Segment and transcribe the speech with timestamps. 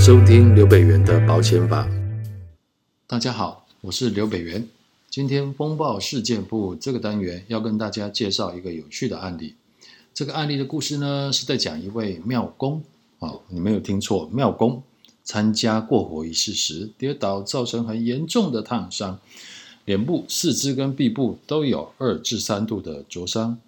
[0.00, 1.86] 收听刘北元的保险法。
[3.06, 4.66] 大家好，我是刘北元。
[5.10, 9.56] 今天风暴事件簿这个单元要跟大家介绍一个有趣的案例。
[10.14, 12.82] 这个案例的故事呢，是在讲一位庙公。
[13.18, 14.82] 哦，你没有听错，庙公
[15.22, 19.20] 参加过火仪式时跌倒，造成很严重的烫伤，
[19.84, 23.58] 脸部、四肢跟臂部都有二至三度的灼伤。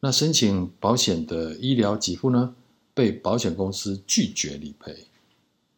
[0.00, 2.54] 那申请保险的医疗给付呢，
[2.94, 5.06] 被保险公司拒绝理赔。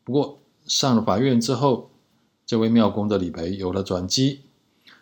[0.08, 1.90] 不过上了法院之后，
[2.46, 4.40] 这位庙公的理赔有了转机。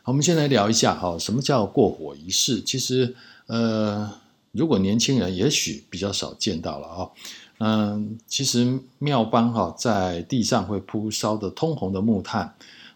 [0.02, 2.60] 我们先来聊一下哈，什么叫过火仪式？
[2.60, 3.14] 其实，
[3.46, 4.10] 呃，
[4.50, 7.10] 如果年轻人也许比较少见到了啊。
[7.58, 12.52] 嗯，其实庙方哈在地上会铺烧的通红的木炭，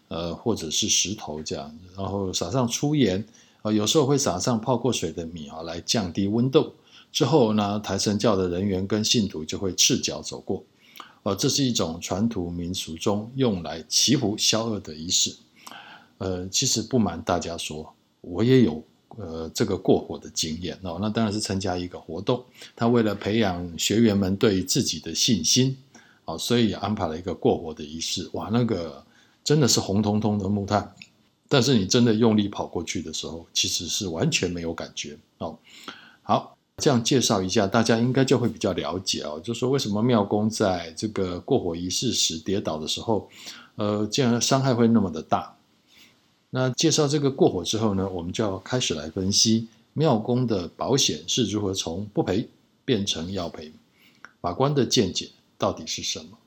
[0.09, 3.25] 呃，或者是石头这样，然后撒上粗盐
[3.61, 6.73] 啊，有时候会撒上泡过水的米啊，来降低温度。
[7.13, 10.61] 之后呢，抬神教的人员跟信徒就会赤脚走过。
[11.23, 15.35] 呃，这是一种传统民俗中用来祈福消恶的仪式。
[16.17, 18.83] 呃，其实不瞒大家说，我也有
[19.17, 20.97] 呃这个过火的经验哦。
[20.99, 22.43] 那当然是参加一个活动，
[22.75, 25.77] 他为了培养学员们对自己的信心，
[26.25, 28.27] 哦，所以也安排了一个过火的仪式。
[28.33, 29.05] 哇，那个
[29.43, 30.91] 真的是红彤彤的木炭，
[31.47, 35.57] 但是你真的用力跑过去的时候，其实是完全没有感觉哦。
[36.23, 36.57] 好。
[36.77, 39.39] 这样介绍一下，大家应该就会比较了解哦。
[39.43, 43.29] 就说，为什么庙公在这个过火仪式时跌倒的时候，
[43.75, 45.55] 呃，这样伤害会那么的大？
[46.49, 52.49] 那介绍这个过火之后呢，我们就要开始来分析庙公的保险是如何从不赔
[52.83, 53.71] 变成要赔，
[54.41, 56.37] 法官的见解到底是什么？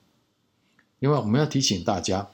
[0.98, 2.28] 因为我们要提醒大家。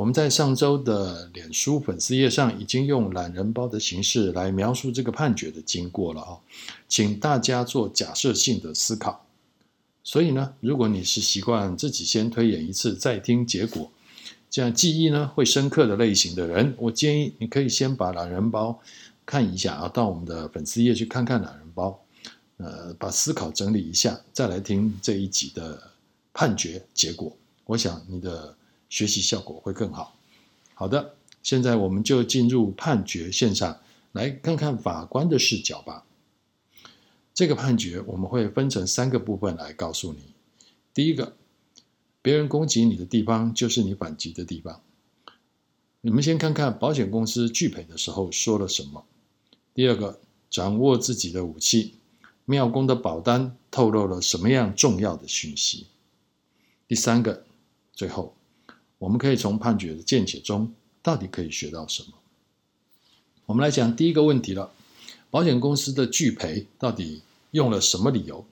[0.00, 6.38] 我们在上周的脸书粉丝页上已经用懒人包的形式来描述这个判决的经过了啊，
[6.88, 9.26] 请大家做假设性的思考。
[10.02, 13.92] 所以呢，如果你是习惯自己先推演一次再听结果，
[14.48, 18.80] 这样记忆呢会深刻的类型的人，我建议你可以先把懒人包
[19.26, 22.02] 看一下啊，到我们的粉丝页去看看懒人包，
[22.56, 25.78] 呃，把思考整理一下，再来听这一集的
[26.32, 27.30] 判决结果。
[27.66, 28.56] 我想你的。
[28.90, 30.18] 学习效果会更好。
[30.74, 33.80] 好的，现在我们就进入判决现场，
[34.12, 36.04] 来看看法官的视角吧。
[37.32, 40.34] 这个判决我们会分成三个部分来告诉你。
[40.92, 41.36] 第一个，
[42.20, 44.82] 别人攻击你的地方，就是你反击的地方。
[46.02, 49.04] 你们先看看保险公司拒赔的时候说了什么。
[49.72, 50.18] 第二个，
[50.50, 51.94] 掌握自己的武器，
[52.44, 55.86] 妙公的保单透露了什么样重要的讯息？
[56.88, 57.44] 第三个，
[57.92, 58.34] 最后。
[59.00, 60.70] 我们可以从判决的见解中，
[61.02, 62.08] 到底可以学到什么？
[63.46, 64.70] 我们来讲第一个问题了：
[65.30, 67.22] 保险公司的拒赔到底
[67.52, 68.44] 用了什么理由？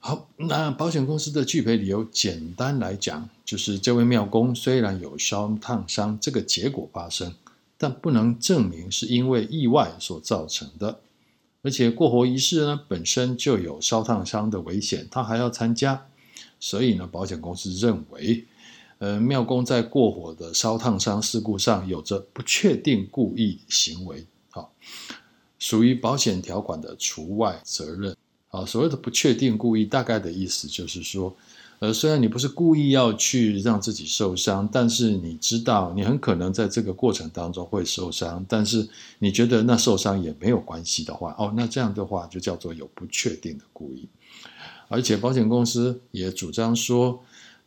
[0.00, 7.32] 好，那保险公司的拒赔理由，简单来讲，就是这位庙公虽然有烧烫伤这个结果发生，
[7.78, 10.98] 但不能证明是因为意外所造成的，
[11.62, 16.08] 而且过活仪式呢本身就有烧烫伤的危险，他还要参加，
[16.58, 18.44] 所以呢，保险公司认为。
[19.02, 24.72] 呃，庙公在过火的烧烫伤事故上有着不确定故意行为，好，
[25.58, 28.16] 属于保险条款的除外责任。
[28.50, 31.34] 啊，所谓的不确定故意，大概的意思就是说，
[31.80, 38.88] 呃，虽然你不是故意要去让自己受伤，但是你知道你很可能在这个过程当中会受伤，但是
[39.18, 44.08] 你觉得那受伤也没有关系的话，哦，那这样的话就叫做有不确定的故意。
[44.86, 47.20] 而且保险公司也主张说。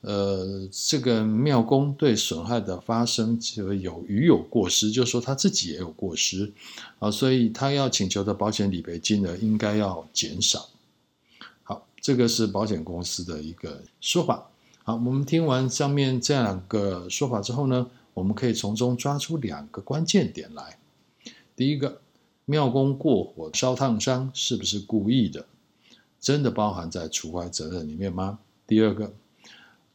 [0.07, 6.53] 呃，这个庙公对损害的发生就有与有过失，就是说他自己也有过失
[6.99, 10.69] 啊，所以他要请求的保险理赔金额应该要减少。
[11.63, 14.47] 好，这个是保险公司的一个说法。
[14.83, 20.77] 好，我们听完上面这两个说法之后呢，我们可以从中抓出两个关键点来。
[21.55, 21.99] 第一个，
[22.45, 25.47] 庙公过火烧烫伤是不是故意的？
[26.21, 28.37] 真的包含在除外责任里面吗？
[28.67, 29.11] 第二个。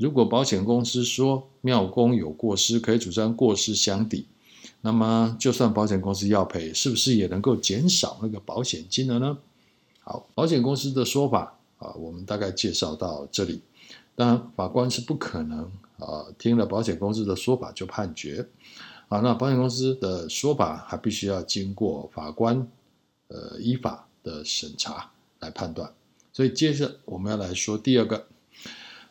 [0.00, 4.26] 如果保险公司说庙公有过失，可以主张过失相抵，
[4.80, 9.36] 那么就算保险公司要赔，是不是也能够减少那个保险金额呢？
[10.00, 13.60] 好，保险公司的说法啊，我们大概介绍到这里。
[14.16, 18.48] 当然，法官是不可能啊听了保险公司的说法就判决
[19.08, 22.66] 啊，那保险公司的说法还必须要经过法官
[23.28, 25.10] 呃依法的审查
[25.40, 25.92] 来判断。
[26.32, 28.26] 所以接着我们要来说第二个。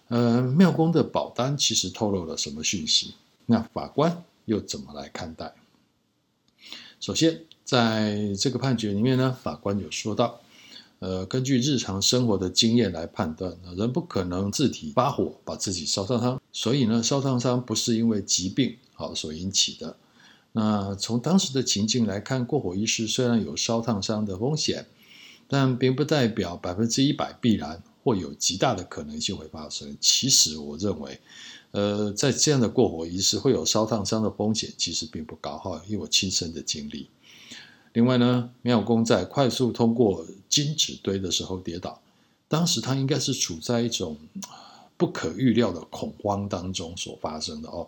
[0.10, 3.14] 呃，庙公的保单其实透露了什么讯息？
[3.46, 5.54] 那法官又怎么来看待？
[7.00, 10.42] 首先，在这个判决里面呢，法官有说到，
[11.00, 19.96] 呃，根据日常生活的经验来判断，人不可能自体发火把自己烧烫伤，所以呢，烧烫伤不是因为疾病好所引起的。
[20.52, 24.88] 那从当时的情境来看，过火仪式虽然有烧烫伤的风险，
[25.48, 29.96] 但并不代表百分之一百必然或有极大的可能性会发生。
[30.00, 31.20] 其实我认为，
[31.72, 37.08] 呃，在这样的过火仪式会有烧烫伤的风险，其实并不高哈，因为我亲身的经历。
[37.94, 42.00] 另外呢，庙公在快速通过金纸堆的时候跌倒，
[42.48, 44.16] 当时他应该是处在一种
[44.96, 47.88] 不可预料的恐慌当中所发生的哦。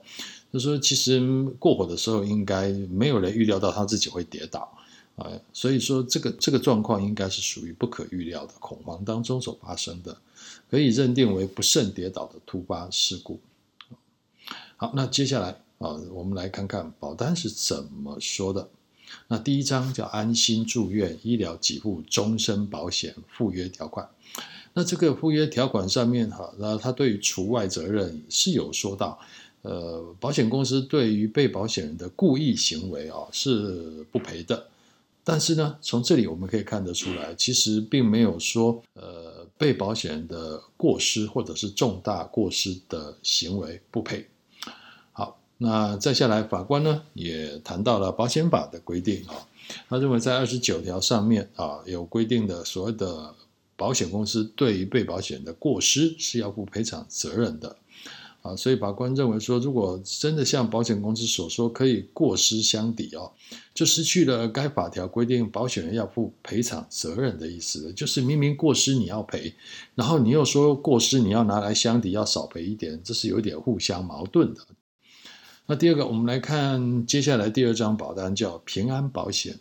[0.52, 1.22] 他说其实
[1.60, 4.72] 过火的时候，应该没有人预料到他自己会跌倒
[5.22, 10.18] 啊，所以说这个这个状况应该是属于不可预料的恐慌当中所发生的，
[10.70, 13.40] 可以认定为不慎跌倒的突发事故。
[14.78, 18.68] 好，那接下来啊，我们来看看保单是怎么说的。
[19.28, 24.10] 那第一章叫安心住院医疗给付终身保险附约条款。
[24.74, 29.20] 那这个附约条款上面哈，那它对于除外责任是有说到，
[29.62, 34.66] 呃，保险公司对于被保险人的故意行为啊是不赔的。
[35.24, 44.28] 但是呢，从这里我们可以看得出来，其实并没有说呃被保险的过失或者是重大过失的行为不赔。
[45.12, 49.48] 好那再下来，法官呢也谈到了保险法的规定啊，
[49.88, 53.36] 他认为在二十九条上面啊有规定的所谓的
[53.76, 57.78] 保险公司对于被保险的过失是要负赔偿责任的
[58.42, 63.32] 啊，所以法官认为说，如果真的像保险公司所说可以过失相抵哦，
[63.74, 69.54] 就失去了该法条规定保险人要负赔偿责任的意思，就是明明过失你要赔，
[69.94, 74.62] 然后你又说过失你要拿来相抵要少赔一点，这是有点互相矛盾的。
[75.68, 79.60] 那第二个，我们来看接下来第二张保单叫平安保险。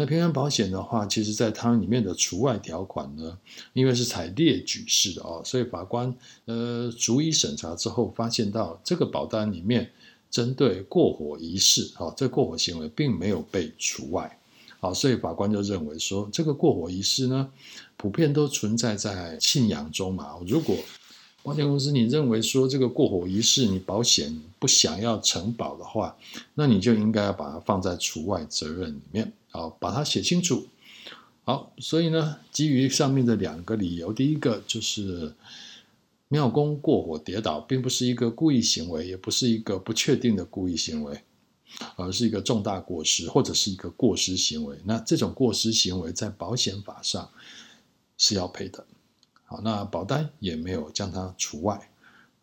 [0.00, 3.36] 那平安保险的话，其实在它里面的除外条款呢，
[3.72, 6.14] 因为是采列举式的哦，所以法官
[6.44, 9.90] 呃逐一审查之后，发现到这个保单里面
[10.30, 14.38] 针对过火仪式啊，这过火行为并没有被除外，
[14.78, 17.50] 好，所以法官就认为说，这个过火仪式呢，
[17.96, 20.76] 普遍都存在在信仰中嘛，如果
[21.42, 26.16] 保险公司，你认为说这个过火仪式你保险不想要承保的话，
[26.54, 30.66] 那你就应该要把它放在除外责任里面，好，把它写清楚。
[31.44, 35.32] 好，所以呢，基于上面的两个理由，第一个就是
[36.28, 41.22] 庙公过火跌倒，并不是一个故意行为，也不是一个不确定的故意行为，
[41.96, 44.76] 而是一个重大过失或者是一个过失行为。
[44.84, 47.30] 那这种过失行为在保险法上
[48.18, 48.84] 是要赔的。
[49.50, 51.90] 好，那保单也没有将它除外。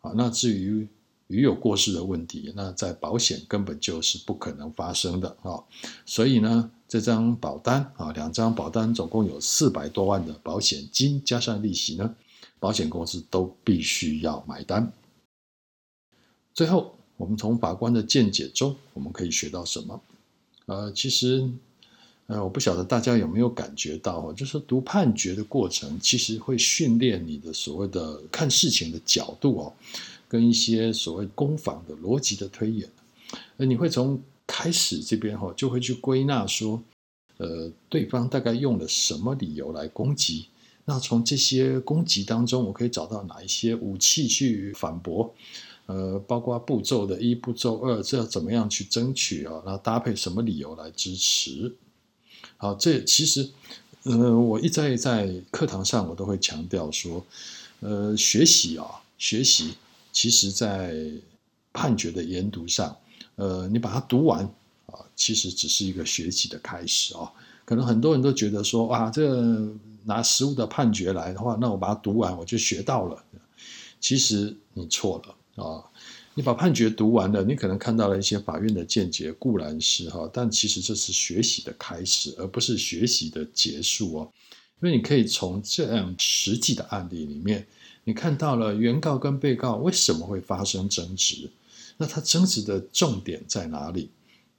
[0.00, 0.88] 好，那至于
[1.28, 5.62] 与有过失的问题，那在保险根本就是不可能发生的啊。
[6.04, 12.12] 所以呢，这张保单啊，两张保单总共有四百多万的保险金加上利息呢，
[12.58, 14.92] 保险公司都必须要买单。
[16.52, 20.02] 最后，我们从法官的见解中，我们可以学到什么？
[20.66, 21.48] 呃，其实。
[22.26, 29.72] 呃，我不晓得大家有没有感觉到哦，就是读判决的过程，其实会训练你的所谓的看事情的角度哦，
[30.26, 32.90] 跟一些所谓攻防的逻辑的推演。
[33.58, 36.82] 呃，你会从开始这边哈，就会去归纳说，
[37.36, 40.46] 呃，对方大概用了什么理由来攻击？
[40.84, 45.32] 那从这些攻击当中，我可以找到哪一些武器去反驳？
[45.86, 49.62] 呃，包括步骤的一、步骤二，这要怎么样去争取啊？
[49.64, 51.72] 然后搭配什么理由来支持？
[52.58, 53.50] 好，这其实，
[54.04, 57.24] 呃，我一再在课堂上我都会强调说，
[57.80, 58.86] 呃，学习啊，
[59.18, 59.74] 学习，
[60.10, 60.94] 其实在
[61.72, 62.96] 判决的研读上，
[63.34, 64.42] 呃，你把它读完
[64.86, 67.30] 啊，其实只是一个学习的开始啊。
[67.66, 69.42] 可能很多人都觉得说，哇，这
[70.04, 73.22] 拿实务的判决来的话，那我把它读完我就学到了。
[74.00, 75.84] 其实你错了啊。
[76.38, 84.32] 你把判决读完了，你可能看到了一些法院的见解，固然是哈，但其实这是学习的开始，而不是学习的结束哦。
[84.82, 87.66] 因为你可以从这样实际的案例里面，
[88.04, 91.50] 你看到了原告跟被告为什么会发生争执，
[91.96, 94.10] 那他争执的重点在哪里？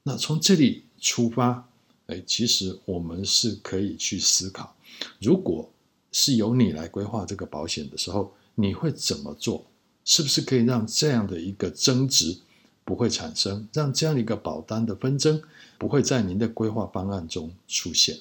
[0.02, 1.70] 那从这里出发，
[2.08, 4.76] 哎，其实我们是可以去思考，
[5.22, 5.70] 如果
[6.12, 9.64] 是由你来规划这个保险的时候，你会怎么做？
[10.08, 12.38] 是不是可以让这样的一个争执
[12.86, 15.42] 不会产生，让这样一个保单的纷争
[15.78, 18.18] 不会在您的规划方案中出现，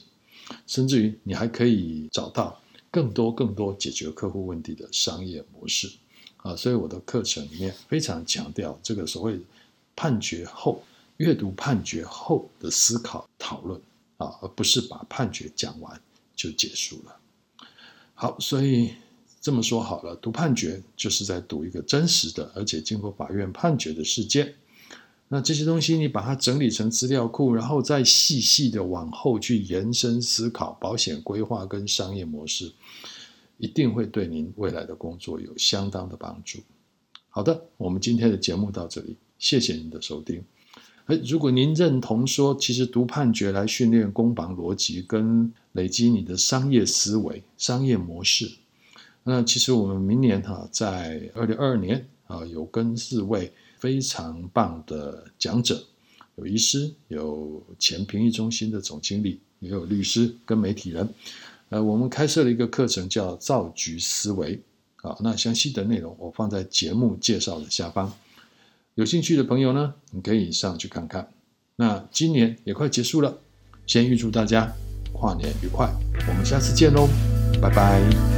[0.67, 5.89] 甚至于你还可以找到更多更多解决客户问题的商业模式
[6.39, 6.57] 啊！
[6.57, 9.39] 所以我的课程里面非常强调这个所谓
[9.95, 10.83] 判决后
[11.19, 13.81] 阅读判决后的思考讨论
[14.17, 16.01] 啊，而不是把判决讲完
[16.35, 17.17] 就结束了。
[18.15, 18.95] 好，所以
[19.47, 24.53] 这么说好了，读判决就是在读一个真实的，而且经过法院判决的事件。
[25.29, 32.73] 那这些东西你把它整理成资料库，然后再细细的往后去延伸思考保险规划跟商业模式，
[33.59, 36.59] 一定会对您未来的工作有相当的帮助。
[37.29, 40.43] 好的，我们今天的节目到这里，谢谢您的收听。
[41.07, 48.51] 诶如果您认同说，其实读判决来训练攻防逻辑跟累积你的商业思维、商业模式，
[49.27, 53.53] 那其实我们明年哈，在二零二二年啊，有跟四位。
[53.79, 55.79] 非常棒的讲者，
[56.37, 61.07] 有医师，有前评议中心的总经理，也有律师跟媒体人。
[61.69, 64.59] 呃，我们开设了一个课程叫“造局思维”。
[65.03, 68.11] 啊，那详细的内容我放在节目介绍的下方。
[68.95, 71.31] 有兴趣的朋友呢，你可以上去看看。
[71.77, 73.39] 那今年也快结束了，
[73.87, 74.73] 先预祝大家
[75.13, 75.95] 跨年愉快，
[76.27, 77.07] 我们下次见喽，
[77.61, 78.36] 拜拜。